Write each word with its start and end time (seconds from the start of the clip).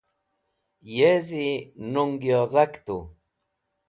yezi 0.95 1.47
nung 1.91 2.15
yodak 2.27 2.73
tu 2.85 2.97